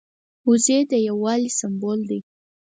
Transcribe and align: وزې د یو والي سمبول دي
وزې 0.47 0.77
د 0.91 0.93
یو 1.07 1.17
والي 1.23 1.49
سمبول 1.59 1.99
دي 2.09 2.19